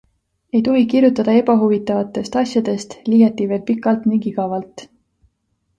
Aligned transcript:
Ei 0.53 0.61
tohi 0.67 0.79
kirjutada 0.93 1.35
ebahuvitavatest 1.41 2.39
asjadest, 2.43 2.97
liiati 3.15 3.49
veel 3.53 3.65
pikalt 3.71 4.13
ning 4.13 4.29
igavalt. 4.33 4.89